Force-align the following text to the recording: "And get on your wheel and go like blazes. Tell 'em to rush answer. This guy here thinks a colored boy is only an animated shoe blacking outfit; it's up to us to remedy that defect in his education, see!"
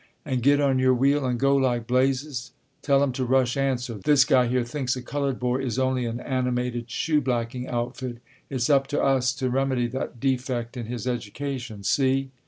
"And 0.25 0.41
get 0.41 0.59
on 0.59 0.79
your 0.79 0.95
wheel 0.95 1.25
and 1.27 1.39
go 1.39 1.55
like 1.55 1.85
blazes. 1.85 2.53
Tell 2.81 3.03
'em 3.03 3.11
to 3.11 3.23
rush 3.23 3.55
answer. 3.55 3.99
This 4.03 4.25
guy 4.25 4.47
here 4.47 4.63
thinks 4.65 4.95
a 4.95 5.01
colored 5.03 5.39
boy 5.39 5.57
is 5.63 5.77
only 5.77 6.05
an 6.05 6.19
animated 6.21 6.89
shoe 6.89 7.21
blacking 7.21 7.67
outfit; 7.67 8.17
it's 8.49 8.67
up 8.67 8.87
to 8.87 8.99
us 9.03 9.31
to 9.33 9.51
remedy 9.51 9.85
that 9.89 10.19
defect 10.19 10.75
in 10.75 10.87
his 10.87 11.05
education, 11.05 11.83
see!" 11.83 12.31